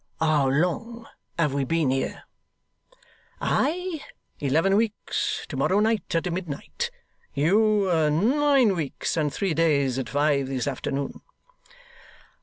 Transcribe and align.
'How 0.19 0.49
long 0.49 1.05
have 1.37 1.53
we 1.53 1.63
been 1.63 1.91
here?' 1.91 2.23
'I, 3.39 4.03
eleven 4.39 4.75
weeks, 4.75 5.45
to 5.47 5.55
morrow 5.55 5.79
night 5.79 6.15
at 6.15 6.33
midnight. 6.33 6.89
You, 7.35 7.85
nine 8.09 8.75
weeks 8.75 9.15
and 9.15 9.31
three 9.31 9.53
days, 9.53 9.99
at 9.99 10.09
five 10.09 10.47
this 10.47 10.65
afternoon. 10.67 11.21